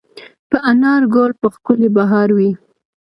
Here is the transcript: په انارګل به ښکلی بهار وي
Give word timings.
په 0.49 0.57
انارګل 0.71 1.31
به 1.39 1.47
ښکلی 1.55 1.89
بهار 1.95 2.29
وي 2.37 2.51